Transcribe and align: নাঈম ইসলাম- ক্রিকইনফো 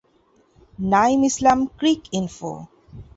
নাঈম 0.85 1.19
ইসলাম- 1.23 1.69
ক্রিকইনফো 1.79 2.51